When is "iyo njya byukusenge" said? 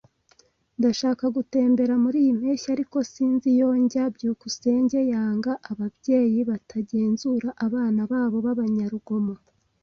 3.55-4.99